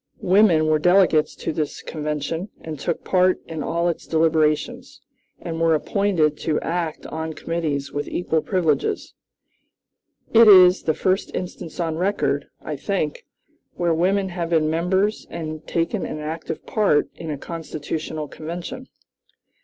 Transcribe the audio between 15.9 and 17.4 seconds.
an active part in a